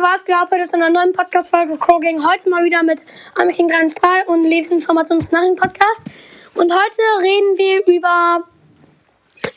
geht 0.00 0.34
ab 0.34 0.48
heute 0.50 0.64
zu 0.64 0.76
einer 0.76 0.88
neuen 0.88 1.12
Podcast-Folge 1.12 1.76
Crow 1.76 2.00
Gang. 2.00 2.26
Heute 2.26 2.48
mal 2.48 2.64
wieder 2.64 2.82
mit 2.82 3.04
Amiking 3.36 3.68
313 3.68 4.28
und 4.28 4.44
Lebensinformationsnachrichten-Podcast. 4.44 6.04
Und 6.54 6.72
heute 6.72 7.02
reden 7.20 7.58
wir 7.58 7.86
über 7.86 8.44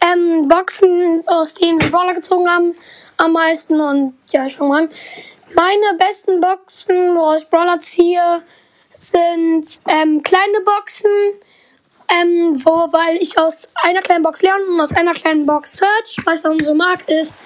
ähm, 0.02 0.50
Boxen, 0.50 1.24
aus 1.28 1.54
denen 1.54 1.82
wir 1.82 1.90
Brawler 1.90 2.14
gezogen 2.14 2.50
haben 2.50 2.76
am 3.18 3.32
meisten. 3.32 3.80
Und 3.80 4.16
ja, 4.32 4.46
ich 4.46 4.58
fange 4.58 4.70
mal 4.70 4.84
an. 4.84 4.90
Meine 5.56 5.98
besten 5.98 6.42
Boxen, 6.42 7.16
woraus 7.16 7.44
ich 7.44 7.50
Brawler 7.50 7.80
ziehe, 7.80 8.44
sind 8.96 9.66
ähm, 9.88 10.22
kleine 10.24 10.60
Boxen, 10.66 11.10
ähm, 12.22 12.62
wo, 12.66 12.92
weil 12.92 13.16
ich 13.22 13.38
aus 13.40 13.70
einer 13.82 14.02
kleinen 14.02 14.24
Box 14.24 14.42
Leon 14.42 14.62
und 14.68 14.82
aus 14.82 14.94
einer 14.94 15.14
kleinen 15.14 15.46
Box 15.46 15.78
Search, 15.78 16.18
was 16.26 16.40
ich 16.40 16.44
dann 16.44 16.60
so 16.60 16.74
mag, 16.74 17.08
ist, 17.08 17.38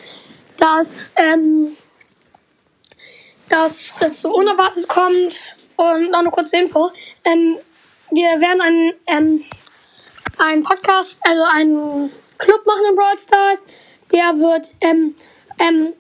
dass, 0.58 1.14
ähm, 1.16 1.78
dass 3.50 3.96
es 4.00 4.22
so 4.22 4.34
unerwartet 4.34 4.88
kommt. 4.88 5.56
Und 5.76 6.12
noch 6.12 6.20
eine 6.20 6.32
kurze 6.32 6.58
Info. 6.58 6.92
Ähm, 7.24 7.58
wir 8.12 8.40
werden 8.40 8.62
einen, 8.62 8.94
ähm, 9.06 9.46
einen 10.40 10.64
Podcast, 10.64 11.20
also 11.24 11.44
einen 11.44 12.12
Club 12.38 12.66
machen 12.66 12.86
in 12.90 12.96
Brawl 12.96 13.18
Stars. 13.18 13.68
Der 14.12 14.40
wird, 14.40 14.74
ähm, 14.82 15.16
ähm, 15.60 15.94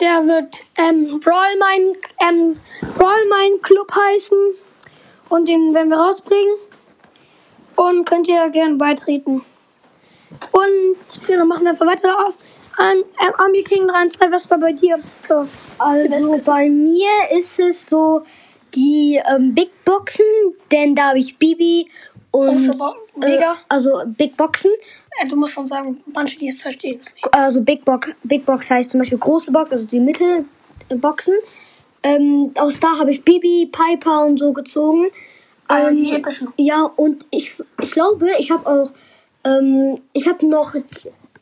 der 0.00 0.26
wird 0.26 0.64
ähm, 0.76 1.20
Brawl 1.20 1.54
Mine, 1.54 1.94
ähm, 2.20 2.60
Brawl 2.96 3.24
Mine 3.26 3.58
Club 3.60 3.90
heißen. 3.94 4.38
Und 5.28 5.48
den 5.48 5.74
werden 5.74 5.88
wir 5.88 5.98
rausbringen. 5.98 6.56
Und 7.76 8.04
könnt 8.04 8.28
ihr 8.28 8.48
gerne 8.50 8.74
beitreten. 8.74 9.44
Und 10.52 11.28
ja, 11.28 11.36
dann 11.36 11.48
machen 11.48 11.64
wir 11.64 11.70
einfach 11.70 11.86
weiter. 11.86 12.34
An, 12.76 13.02
Army 13.38 13.62
King 13.62 13.86
3 13.88 14.08
2, 14.08 14.30
was 14.30 14.50
war 14.50 14.58
bei 14.58 14.72
dir? 14.72 14.98
So, 15.22 15.46
Also 15.78 16.36
bei 16.46 16.68
mir 16.68 17.08
ist 17.30 17.58
es 17.58 17.88
so 17.88 18.22
die 18.74 19.20
ähm, 19.26 19.54
Big 19.54 19.70
Boxen, 19.84 20.24
denn 20.70 20.94
da 20.94 21.08
habe 21.08 21.18
ich 21.18 21.38
Bibi 21.38 21.88
und? 22.30 22.68
Äh, 23.22 23.40
also 23.68 24.02
Big 24.06 24.36
Boxen, 24.36 24.70
du 25.28 25.36
musst 25.36 25.54
schon 25.54 25.66
sagen, 25.66 26.02
manche, 26.12 26.38
die 26.38 26.48
es 26.48 26.60
verstehen 26.60 26.98
es 27.00 27.14
nicht. 27.14 27.34
also 27.34 27.62
Big 27.62 27.84
Box, 27.84 28.14
Big 28.22 28.44
Box 28.44 28.70
heißt 28.70 28.90
zum 28.90 29.00
Beispiel 29.00 29.18
große 29.18 29.50
Box, 29.52 29.72
also 29.72 29.86
die 29.86 30.00
Mittelboxen. 30.00 31.34
Ähm, 32.02 32.52
aus 32.58 32.78
da 32.78 32.98
habe 32.98 33.10
ich 33.10 33.24
Bibi, 33.24 33.70
Piper 33.72 34.26
und 34.26 34.38
so 34.38 34.52
gezogen. 34.52 35.06
Ähm, 35.70 35.96
die 35.96 36.12
epischen. 36.12 36.48
Ja, 36.56 36.90
und 36.96 37.26
ich, 37.30 37.54
ich 37.82 37.92
glaube, 37.92 38.30
ich 38.38 38.50
habe 38.50 38.66
auch, 38.68 38.92
ähm, 39.44 40.00
ich 40.12 40.28
habe 40.28 40.46
noch, 40.46 40.74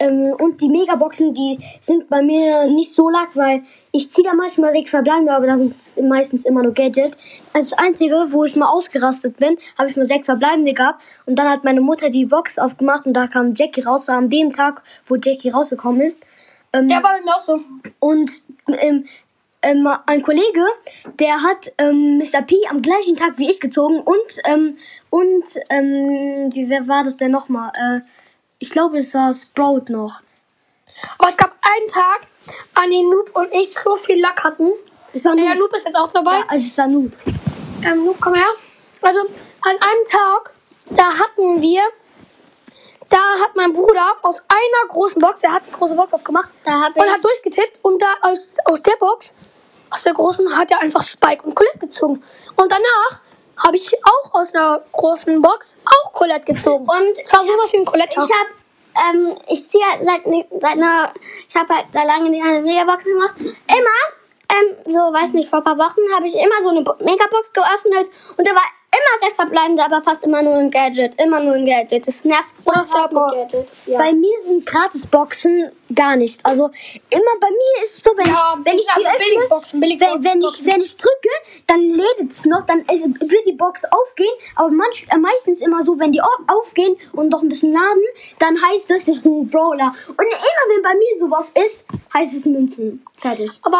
ähm, 0.05 0.35
und 0.39 0.61
die 0.61 0.69
Megaboxen, 0.69 1.35
die 1.35 1.59
sind 1.81 2.09
bei 2.09 2.23
mir 2.23 2.67
nicht 2.67 2.93
so 2.93 3.09
lag, 3.09 3.29
weil 3.35 3.63
ich 3.93 4.13
ziehe 4.13 4.27
da 4.29 4.35
manchmal 4.35 4.73
sechs 4.73 4.91
verbleibende, 4.91 5.33
aber 5.33 5.47
da 5.47 5.57
sind 5.57 5.75
meistens 6.03 6.45
immer 6.45 6.63
nur 6.63 6.73
Gadget. 6.73 7.17
Also 7.53 7.71
das 7.71 7.79
Einzige, 7.79 8.27
wo 8.31 8.45
ich 8.45 8.57
mal 8.57 8.67
ausgerastet 8.67 9.37
bin, 9.37 9.57
habe 9.79 9.91
ich 9.91 9.97
mal 9.97 10.07
sechs 10.07 10.27
verbleibende 10.27 10.73
gehabt 10.73 11.03
und 11.27 11.39
dann 11.39 11.49
hat 11.49 11.65
meine 11.65 11.81
Mutter 11.81 12.11
die 12.11 12.27
Box 12.27 12.59
aufgemacht 12.59 13.07
und 13.07 13.15
da 13.15 13.27
kam 13.27 13.55
Jackie 13.55 13.83
raus, 13.83 14.09
an 14.09 14.29
dem 14.29 14.53
Tag, 14.53 14.83
wo 15.07 15.17
Jackie 15.17 15.51
rausgekommen 15.51 16.01
ist. 16.01 16.23
Ähm, 16.73 16.89
Ja, 16.89 17.03
war 17.03 17.19
bei 17.19 17.25
mir 17.25 17.35
auch 17.35 17.41
so. 17.41 17.61
und 18.01 18.31
ähm, 18.81 19.05
ähm, 19.63 19.89
ein 20.07 20.23
Kollege, 20.23 20.67
der 21.19 21.43
hat 21.43 21.73
ähm, 21.79 22.19
Mr. 22.19 22.43
P 22.43 22.57
am 22.69 22.83
gleichen 22.83 23.17
Tag 23.17 23.39
wie 23.39 23.51
ich 23.51 23.61
gezogen 23.61 24.01
und 24.01 24.17
ähm, 24.45 24.77
und 25.09 25.45
ähm, 25.71 26.51
wie, 26.53 26.69
wer 26.69 26.87
war 26.87 27.03
das 27.03 27.17
denn 27.17 27.31
nochmal? 27.31 27.73
Äh, 27.75 28.01
ich 28.65 28.70
glaube, 28.70 28.97
es 28.98 29.12
war 29.12 29.33
Sprout 29.34 29.84
noch. 29.89 30.23
Aber 31.19 31.29
es 31.29 31.37
gab 31.37 31.53
einen 31.61 31.89
Tag, 31.89 32.20
an 32.75 32.91
dem 32.91 33.11
Noob 33.11 33.31
und 33.34 33.53
ich 33.55 33.70
so 33.75 33.95
viel 33.97 34.19
Lack 34.20 34.43
hatten. 34.43 34.70
Es 35.12 35.25
war 35.27 35.37
Ja, 35.37 35.51
Noob. 35.51 35.65
Noob 35.65 35.75
ist 35.77 35.84
jetzt 35.84 35.97
auch 35.97 36.09
dabei. 36.11 36.39
Ja, 36.39 36.45
also 36.48 36.65
es 36.67 36.79
war 36.79 36.87
Noob. 36.87 37.12
Ähm, 37.83 38.05
Noob, 38.07 38.17
komm 38.20 38.35
her. 38.35 38.47
Also, 39.03 39.20
an 39.20 39.77
einem 39.89 40.05
Tag, 40.07 40.55
da 40.91 41.05
hatten 41.05 41.61
wir, 41.61 41.83
da 43.11 43.19
hat 43.42 43.55
mein 43.55 43.75
Bruder 43.75 44.17
aus 44.23 44.41
einer 44.48 44.89
großen 44.89 45.20
Box, 45.20 45.42
er 45.42 45.52
hat 45.52 45.67
die 45.67 45.73
große 45.73 45.95
Box 45.95 46.14
aufgemacht 46.14 46.48
und 46.64 47.13
hat 47.13 47.23
durchgetippt 47.23 47.81
und 47.83 48.01
da 48.01 48.07
aus, 48.23 48.51
aus 48.64 48.83
der 48.83 48.96
Box, 48.98 49.35
aus 49.91 50.05
der 50.05 50.14
großen, 50.14 50.57
hat 50.57 50.70
er 50.70 50.81
einfach 50.81 51.02
Spike 51.02 51.42
und 51.45 51.55
Colette 51.55 51.81
gezogen. 51.81 52.23
Und 52.57 52.73
danach 52.73 53.20
habe 53.57 53.77
ich 53.77 53.92
auch 54.05 54.35
aus 54.35 54.55
einer 54.55 54.81
großen 54.92 55.41
Box 55.41 55.79
auch 55.85 56.13
Colette 56.13 56.53
gezogen. 56.53 56.87
Und 56.89 57.19
es 57.23 57.33
war 57.33 57.42
sowas 57.42 57.73
wie 57.73 57.79
ein 57.79 57.85
Colette. 57.85 58.20
Ich 58.23 58.31
hab, 58.31 59.15
ähm, 59.15 59.37
ich 59.48 59.69
ziehe 59.69 59.85
halt 59.91 60.01
seit, 60.05 60.23
seit 60.61 60.73
einer, 60.73 61.13
ich 61.48 61.55
habe 61.55 61.75
halt 61.75 61.87
da 61.93 62.03
lange 62.05 62.31
nicht 62.31 62.45
eine 62.45 62.61
Megabox 62.61 63.05
gemacht. 63.05 63.35
Immer, 63.39 63.98
ähm, 64.53 64.77
so, 64.87 64.98
weiß 64.98 65.33
nicht, 65.33 65.48
vor 65.51 65.61
ein 65.61 65.64
paar 65.64 65.79
Wochen 65.79 66.01
habe 66.14 66.29
ich 66.29 66.35
immer 66.35 66.63
so 66.63 66.69
eine 66.70 66.83
Bo- 66.83 66.97
Megabox 66.98 67.53
geöffnet 67.53 68.09
und 68.37 68.47
da 68.47 68.53
war 68.55 68.63
immer 69.05 69.20
sechs 69.23 69.35
verbleibende, 69.35 69.85
aber 69.85 70.03
fast 70.03 70.25
immer 70.25 70.42
nur 70.42 70.55
ein 70.55 70.70
Gadget. 70.70 71.20
Immer 71.20 71.41
nur 71.41 71.55
ein 71.55 71.67
Gadget. 71.67 72.07
Das 72.09 72.25
nervt 72.25 72.61
so 72.61 72.70
Oder 72.70 72.79
hart 72.79 72.87
Star 72.87 73.09
Power. 73.09 73.31
mit 73.37 73.53
Gadget. 73.53 73.69
Ja. 73.87 73.98
Bei 73.98 74.13
mir 74.13 74.41
sind 74.45 74.65
Gratisboxen 74.67 75.70
gar 75.95 76.17
nicht. 76.17 76.45
Also 76.45 76.65
immer 77.11 77.35
bei 77.41 77.48
mir 77.51 77.85
ist 77.85 77.97
es 77.98 78.03
so, 78.05 78.11
wenn 78.17 78.27
Ja, 78.27 78.57
ich 78.59 78.64
wenn 78.64 78.77
ich 78.77 78.87
die 78.97 79.07
öffne, 79.07 79.19
Billigboxen, 79.19 79.81
wenn, 79.83 79.89
wenn 79.89 80.09
ich 80.20 80.20
Billigboxen. 80.31 80.67
wenn 80.73 80.81
ich 80.81 80.97
drücke, 80.97 81.29
dann 81.67 81.81
lädt 81.81 82.33
es 82.33 82.45
noch, 82.47 82.63
dann 82.63 82.81
ist, 82.87 83.05
wird 83.05 83.47
die 83.47 83.53
Box 83.53 83.83
aufgehen. 83.91 84.33
Aber 84.57 84.70
manch, 84.70 85.07
äh, 85.13 85.19
meistens 85.19 85.61
immer 85.61 85.83
so, 85.83 85.98
wenn 85.98 86.13
die 86.13 86.23
au- 86.23 86.45
aufgehen 86.61 86.97
und 87.13 87.29
noch 87.31 87.43
ein 87.43 87.48
bisschen 87.48 87.73
laden, 87.73 88.03
dann 88.39 88.57
heißt 88.61 88.91
es, 88.91 89.05
das 89.05 89.17
ist 89.17 89.27
ein 89.27 89.48
Brawler. 89.48 89.95
Und 90.09 90.19
immer 90.20 90.75
wenn 90.75 90.83
bei 90.83 90.95
mir 90.95 91.19
sowas 91.20 91.53
ist, 91.64 91.85
heißt 92.13 92.35
es 92.37 92.45
Münzen. 92.47 93.05
Fertig. 93.19 93.51
Aber 93.63 93.79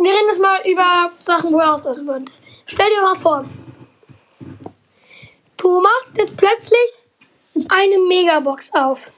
wir 0.00 0.10
reden 0.12 0.26
jetzt 0.26 0.40
mal 0.40 0.60
über 0.64 1.10
Sachen, 1.18 1.52
wo 1.52 1.58
ihr 1.60 1.72
auslassen 1.72 2.06
würdet. 2.06 2.30
Stell 2.66 2.86
dir 2.90 3.02
mal 3.02 3.14
vor, 3.14 3.44
du 5.58 5.80
machst 5.80 6.16
jetzt 6.16 6.36
plötzlich 6.36 6.98
eine 7.68 7.98
Megabox 7.98 8.72
auf. 8.74 9.10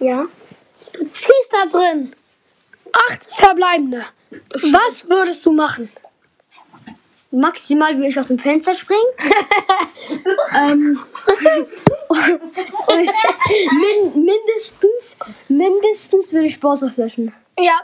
ja. 0.00 0.26
Du 0.92 1.04
ziehst 1.08 1.52
da 1.52 1.66
drin 1.66 2.14
acht 2.92 3.26
verbleibende. 3.34 4.06
Was 4.72 5.08
würdest 5.08 5.44
du 5.46 5.52
machen? 5.52 5.90
Maximal 7.30 7.98
will 7.98 8.08
ich 8.08 8.18
aus 8.18 8.28
dem 8.28 8.38
Fenster 8.38 8.74
springen. 8.74 9.02
ähm, 10.56 10.98
und 12.08 13.10
min, 13.82 14.24
mindestens, 14.24 15.16
mindestens 15.48 16.32
würde 16.32 16.46
ich 16.46 16.58
Bowser 16.58 16.90
löschen. 16.96 17.34
Ja, 17.60 17.80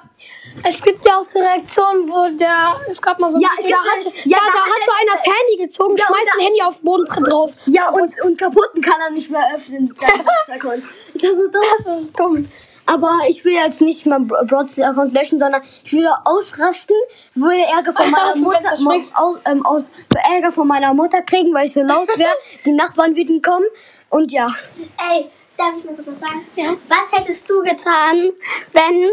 es 0.68 0.80
gibt 0.82 1.04
ja 1.04 1.16
auch 1.18 1.24
so 1.24 1.38
Reaktionen, 1.40 2.08
wo 2.08 2.28
der, 2.36 2.80
es 2.88 3.02
gab 3.02 3.18
mal 3.18 3.28
so, 3.28 3.40
Ja, 3.40 3.48
Video, 3.58 3.70
da, 3.70 3.76
hat, 3.78 4.06
eine- 4.06 4.14
ja, 4.30 4.38
da, 4.38 4.46
da 4.46 4.52
da 4.52 4.64
hat 4.66 4.84
so 4.84 4.92
einer 4.92 5.10
das 5.12 5.26
Handy 5.26 5.56
gezogen, 5.64 5.96
Ja, 5.96 6.04
schmeißt 6.06 6.30
ein 6.38 6.44
Handy 6.44 6.62
auf 6.62 6.76
den 6.76 6.84
Boden 6.84 7.04
drauf. 7.24 7.52
Ja, 7.66 7.88
und, 7.90 8.14
und 8.22 8.38
kaputten 8.38 8.80
kann 8.80 9.00
er 9.00 9.10
nicht 9.10 9.30
mehr 9.30 9.54
öffnen. 9.54 9.92
Ist 11.14 11.24
also 11.24 11.48
das. 11.48 11.62
Das 11.84 12.00
ist 12.00 12.18
dumm. 12.18 12.48
Aber 12.86 13.18
ich 13.28 13.42
will 13.44 13.54
jetzt 13.54 13.80
nicht 13.80 14.04
mein 14.04 14.26
Broadcast-Account 14.28 15.14
löschen, 15.14 15.38
sondern 15.38 15.62
ich 15.84 15.92
will 15.92 16.06
ausrasten, 16.24 16.94
will 17.34 17.58
Ärger 17.74 17.94
von 17.94 18.10
meiner 18.10 18.36
Mutter, 18.36 18.72
aus, 19.14 19.38
ähm, 19.46 19.64
aus, 19.64 19.90
Ärger 20.30 20.52
von 20.52 20.68
meiner 20.68 20.92
Mutter 20.92 21.22
kriegen, 21.22 21.54
weil 21.54 21.66
ich 21.66 21.72
so 21.72 21.80
laut 21.82 22.08
wäre. 22.18 22.34
Die 22.66 22.72
Nachbarn 22.72 23.16
würden 23.16 23.40
kommen. 23.40 23.64
Und 24.10 24.30
ja. 24.32 24.48
Ey, 25.12 25.30
darf 25.56 25.70
ich 25.78 25.84
mal 25.84 25.94
kurz 25.94 26.08
was 26.08 26.20
sagen? 26.20 26.46
Ja. 26.56 26.74
Was 26.88 27.18
hättest 27.18 27.48
du 27.48 27.62
getan, 27.62 28.30
wenn 28.72 29.10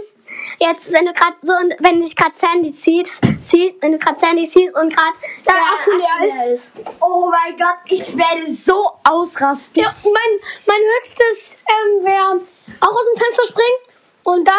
jetzt, 0.60 0.92
wenn 0.94 1.06
du 1.06 1.14
gerade 1.14 1.36
so, 1.42 1.54
wenn 1.80 2.02
dich 2.02 2.16
gerade 2.16 2.34
Sandy 2.36 2.72
ziehst, 2.74 3.22
ziehst, 3.40 3.76
wenn 3.82 3.92
du 3.94 3.98
gerade 3.98 4.20
Sandy 4.20 4.48
ziehst 4.48 4.76
und 4.76 4.96
gerade 4.96 5.18
Der 5.46 5.56
Akku 5.56 5.92
leer 5.92 6.54
ist. 6.54 6.72
Oh 7.00 7.30
mein 7.30 7.58
Gott, 7.58 7.78
ich 7.86 8.16
werde 8.18 8.50
so 8.52 8.92
ausrasten. 9.08 9.82
Ja, 9.84 9.94
mein, 10.04 10.40
mein 10.66 10.80
höchstes 11.00 11.60
ähm, 11.68 12.06
wäre 12.06 12.42
auch 12.82 12.92
aus 12.96 13.06
dem 13.14 13.22
Fenster 13.22 13.46
springen 13.46 13.78
und 14.24 14.48
dann 14.48 14.56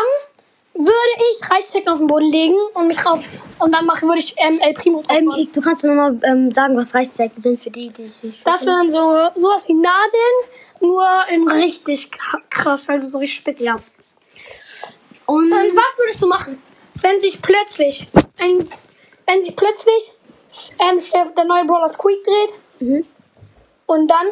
würde 0.75 1.25
ich 1.31 1.51
Reißzwecken 1.51 1.89
auf 1.93 1.99
den 1.99 2.07
Boden 2.07 2.31
legen 2.33 2.57
und 2.75 2.89
mich 2.89 3.05
rauf 3.05 3.29
und 3.59 3.73
dann 3.73 3.85
machen 3.85 4.09
würde 4.09 4.21
ich 4.21 4.35
ähm, 4.39 4.59
El 4.61 4.73
Primo 4.73 5.03
drauf 5.03 5.17
Ähm, 5.19 5.31
ich- 5.37 5.53
du 5.53 5.61
kannst 5.61 5.85
nochmal 5.85 6.19
ähm, 6.25 6.53
sagen, 6.55 6.77
was 6.79 6.95
Reichszeiten 6.95 7.43
sind 7.43 7.63
für 7.63 7.71
die, 7.71 7.91
die 7.91 8.09
sich. 8.09 8.41
Das 8.45 8.63
sind 8.63 8.91
so 8.91 8.99
sowas 9.35 9.69
wie 9.69 9.75
Nadeln, 9.75 10.37
nur 10.81 11.05
in 11.29 11.47
richtig 11.47 12.11
krass, 12.49 12.89
also 12.89 13.07
so 13.09 13.19
richtig 13.19 13.37
spitz. 13.37 13.65
Ja. 13.65 13.77
Und, 15.33 15.53
Und 15.53 15.77
was 15.77 15.99
würdest 15.99 16.21
du 16.23 16.27
machen, 16.27 16.63
wenn 17.01 17.19
sich 17.19 17.41
plötzlich 17.41 18.07
ein, 18.39 18.69
wenn 19.27 19.43
sich 19.43 19.57
plötzlich 19.57 20.13
ähm, 20.79 20.99
der 21.37 21.45
neue 21.45 21.65
Brawler 21.65 21.89
Squeak 21.89 22.23
dreht 22.25 22.59
Mhm. 22.81 23.07
und 23.87 24.11
dann 24.11 24.27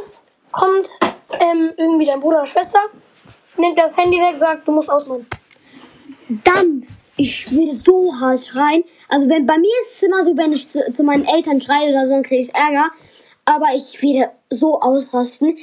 kommt 0.51 0.91
ähm, 1.39 1.73
irgendwie 1.77 2.05
dein 2.05 2.21
Bruder 2.21 2.39
oder 2.39 2.47
Schwester, 2.47 2.81
nimmt 3.57 3.79
das 3.79 3.97
Handy 3.97 4.19
weg, 4.19 4.37
sagt, 4.37 4.67
du 4.67 4.73
musst 4.73 4.91
ausmachen. 4.91 5.27
dann, 6.45 6.87
ich 7.17 7.51
würde 7.53 7.73
so 7.73 8.13
hart 8.21 8.45
schreien. 8.45 8.85
Also 9.09 9.29
wenn 9.29 9.47
bei 9.47 9.57
mir 9.57 9.71
ist 9.83 9.97
es 9.97 10.03
immer 10.03 10.25
so, 10.25 10.37
wenn 10.37 10.53
ich 10.53 10.69
zu, 10.71 10.93
zu 10.93 11.03
meinen 11.05 11.25
Eltern 11.27 11.61
schreie 11.61 11.91
oder 11.91 12.07
so, 12.07 12.13
dann 12.13 12.23
kriege 12.23 12.43
ich 12.43 12.55
Ärger. 12.55 12.91
Aber 13.45 13.67
ich 13.75 14.03
würde 14.03 14.31
so 14.51 14.81
ausrasten. 14.81 15.57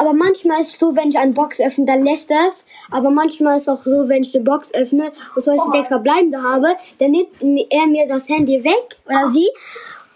Aber 0.00 0.14
manchmal 0.14 0.62
ist 0.62 0.68
es 0.68 0.78
so, 0.78 0.96
wenn 0.96 1.10
ich 1.10 1.18
eine 1.18 1.32
Box 1.32 1.60
öffne, 1.60 1.84
dann 1.84 2.02
lässt 2.02 2.30
das. 2.30 2.64
Aber 2.90 3.10
manchmal 3.10 3.56
ist 3.56 3.62
es 3.62 3.68
auch 3.68 3.82
so, 3.82 4.08
wenn 4.08 4.22
ich 4.22 4.34
eine 4.34 4.44
Box 4.44 4.72
öffne 4.72 5.12
und 5.36 5.44
zum 5.44 5.54
Beispiel 5.54 5.72
sechs 5.72 5.88
verbleibende 5.88 6.42
habe, 6.42 6.68
dann 6.98 7.10
nimmt 7.10 7.28
er 7.70 7.86
mir 7.86 8.08
das 8.08 8.26
Handy 8.30 8.64
weg 8.64 8.96
oder 9.04 9.26
sie 9.26 9.46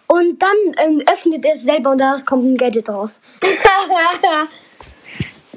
und 0.06 0.40
dann 0.40 0.56
ähm, 0.78 1.02
öffnet 1.12 1.44
er 1.44 1.52
es 1.52 1.64
selber 1.64 1.90
und 1.90 1.98
da 1.98 2.16
kommt 2.24 2.46
ein 2.46 2.56
Gadget 2.56 2.88
raus. 2.88 3.20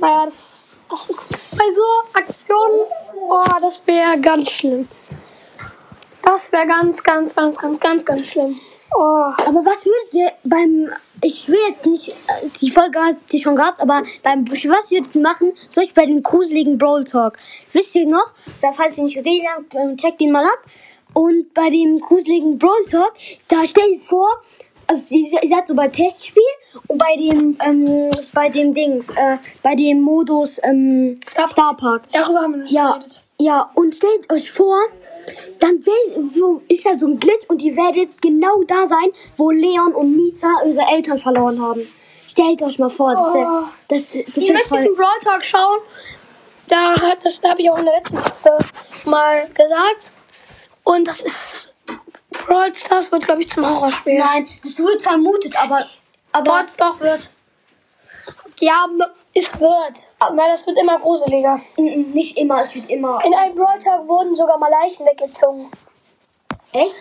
naja, 0.01 0.25
das, 0.25 0.67
das 0.89 1.09
ist 1.09 1.57
bei 1.57 1.71
so 1.71 2.19
Aktionen, 2.19 2.81
oh, 3.29 3.43
das 3.61 3.87
wäre 3.87 4.19
ganz 4.19 4.51
schlimm. 4.51 4.89
Das 6.21 6.51
wäre 6.51 6.67
ganz, 6.67 7.01
ganz, 7.01 7.33
ganz, 7.33 7.57
ganz, 7.57 7.79
ganz, 7.79 8.05
ganz 8.05 8.27
schlimm. 8.27 8.59
Oh, 8.95 9.31
Aber 9.45 9.65
was 9.65 9.85
würdet 9.85 10.13
ihr 10.13 10.31
beim, 10.43 10.89
ich 11.21 11.47
will 11.49 11.59
jetzt 11.67 11.85
nicht, 11.85 12.09
äh, 12.09 12.47
die 12.61 12.71
Folge 12.71 12.99
hat 12.99 13.17
sie 13.27 13.39
schon 13.39 13.55
gehabt, 13.55 13.81
aber 13.81 14.01
beim, 14.23 14.47
was 14.49 14.63
würdet 14.91 15.13
ihr 15.13 15.21
machen, 15.21 15.53
zum 15.55 15.73
Beispiel 15.75 15.93
bei 15.93 16.05
dem 16.05 16.23
gruseligen 16.23 16.77
Brawl 16.77 17.03
Talk? 17.03 17.37
Wisst 17.73 17.95
ihr 17.95 18.07
noch, 18.07 18.31
falls 18.75 18.97
ihr 18.97 19.03
nicht 19.03 19.15
gesehen 19.17 19.45
habt, 19.55 19.73
ähm, 19.75 19.97
checkt 19.97 20.21
ihn 20.21 20.31
mal 20.31 20.45
ab. 20.45 20.59
Und 21.13 21.53
bei 21.53 21.69
dem 21.69 21.99
gruseligen 21.99 22.57
Brawl 22.57 22.85
Talk, 22.89 23.13
da 23.49 23.67
stellt 23.67 24.03
vor, 24.03 24.27
also 24.87 25.03
ihr 25.09 25.27
se- 25.29 25.39
ihr 25.41 25.49
seid 25.49 25.67
so 25.67 25.75
bei 25.75 25.89
Testspiel 25.89 26.43
und 26.87 26.97
bei 26.97 27.15
dem, 27.17 27.57
ähm, 27.65 28.09
bei 28.33 28.49
dem 28.49 28.73
Dings, 28.73 29.09
äh, 29.09 29.37
bei 29.63 29.75
dem 29.75 30.01
Modus, 30.01 30.59
ähm, 30.63 31.19
Star- 31.29 31.47
Star 31.47 31.75
Park. 31.77 32.03
darüber 32.13 32.39
haben 32.41 32.51
wir 32.53 32.61
nicht 32.63 32.71
Ja, 32.71 32.93
geredet. 32.93 33.23
ja, 33.39 33.69
und 33.75 33.95
stellt 33.95 34.31
euch 34.31 34.49
vor, 34.51 34.77
dann 35.59 35.81
wel- 35.83 36.29
so 36.33 36.61
ist 36.67 36.85
halt 36.85 36.99
so 36.99 37.07
ein 37.07 37.19
Glitch 37.19 37.45
und 37.47 37.61
ihr 37.61 37.75
werdet 37.75 38.21
genau 38.21 38.63
da 38.63 38.87
sein, 38.87 39.09
wo 39.35 39.51
Leon 39.51 39.93
und 39.93 40.15
Nita 40.15 40.47
ihre 40.65 40.81
Eltern 40.93 41.17
verloren 41.19 41.61
haben. 41.61 41.87
Stellt 42.27 42.61
euch 42.61 42.77
mal 42.79 42.89
vor, 42.89 43.13
das, 43.15 43.33
Oh. 43.35 43.63
das, 43.87 44.13
das 44.35 44.49
möchte 44.49 44.69
voll. 44.69 44.77
diesen 44.77 44.95
Brawl 44.95 45.19
Talk 45.23 45.43
schauen. 45.43 45.79
Da 46.67 46.93
hat 47.01 47.23
das, 47.23 47.41
da 47.41 47.49
habe 47.51 47.61
ich 47.61 47.69
auch 47.71 47.77
in 47.79 47.85
der 47.85 47.95
letzten 47.95 48.17
Folge 48.19 48.65
mal 49.05 49.47
gesagt. 49.49 50.11
Und 50.83 51.07
das 51.07 51.21
ist 51.21 51.73
Brawl 52.31 52.73
Stars 52.75 53.11
wird, 53.11 53.25
glaube 53.25 53.41
ich, 53.41 53.49
zum 53.49 53.65
Horrorspiel. 53.67 54.19
Nein, 54.19 54.47
das 54.61 54.77
wird 54.79 55.01
vermutet, 55.01 55.55
aber, 55.57 55.85
aber 56.33 56.59
Trotz 56.61 56.75
doch 56.75 56.99
wird. 56.99 57.29
Ja, 58.59 58.85
es 59.37 59.59
wird. 59.59 60.07
Weil 60.19 60.51
das 60.51 60.65
wird 60.67 60.79
immer 60.79 60.97
gruseliger. 60.99 61.59
nicht 61.77 62.37
immer, 62.37 62.61
es 62.61 62.73
wird 62.75 62.89
immer. 62.89 63.19
In 63.25 63.33
einem 63.33 63.55
Talk 63.55 64.07
wurden 64.07 64.35
sogar 64.35 64.57
mal 64.57 64.69
Leichen 64.69 65.05
weggezogen. 65.05 65.71
Echt? 66.71 66.95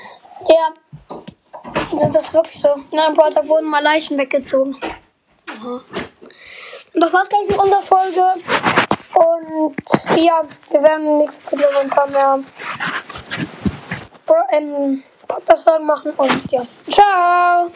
Ja. 0.48 0.72
Das 1.92 2.14
ist 2.14 2.34
wirklich 2.34 2.60
so. 2.60 2.68
In 2.90 2.98
einem 2.98 3.16
Talk 3.16 3.48
wurden 3.48 3.68
mal 3.68 3.82
Leichen 3.82 4.18
weggezogen. 4.18 4.76
Und 5.64 7.02
das 7.02 7.12
war's, 7.12 7.28
glaube 7.28 7.44
ich, 7.44 7.50
mit 7.50 7.58
unserer 7.58 7.82
Folge. 7.82 8.32
Und 9.14 9.76
ja, 10.16 10.42
wir 10.70 10.82
werden 10.82 11.06
in 11.06 11.18
nächster 11.18 11.56
Zeit 11.56 11.60
noch 11.60 11.80
ein 11.80 11.88
paar 11.88 12.06
mehr 12.08 12.40
ähm, 14.52 15.02
Podcast-Folgen 15.26 15.86
machen. 15.86 16.12
Und 16.12 16.52
ja, 16.52 16.66
ciao! 16.88 17.70